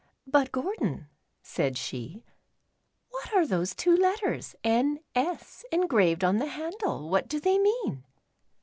[0.25, 1.09] But, Gordon,"
[1.43, 2.23] said she,
[3.11, 4.97] ''what are those two letters' N.
[5.13, 7.07] S.' engraved on the handle?
[7.07, 8.03] What do they mean